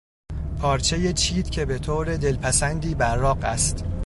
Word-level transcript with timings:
پارچهی 0.61 1.13
چیت 1.13 1.49
که 1.51 1.65
به 1.65 1.79
طور 1.79 2.17
دلپسندی 2.17 2.95
براق 2.95 3.39
است 3.43 3.85